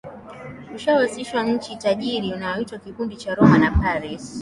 [0.75, 4.39] Ushawishiwa nchi tajiri wanaoitwa kikundi cha Roma na Paris